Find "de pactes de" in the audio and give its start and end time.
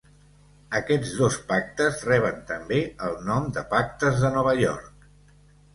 3.59-4.35